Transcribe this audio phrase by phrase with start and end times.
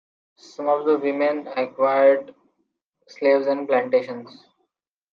[0.39, 2.33] Some of the women acquired
[3.07, 4.43] slaves and plantations.